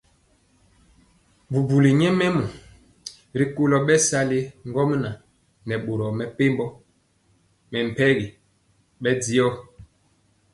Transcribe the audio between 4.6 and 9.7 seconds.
ŋgomnaŋ nɛ boro mepempɔ mɛmpegi bɛndiɔ.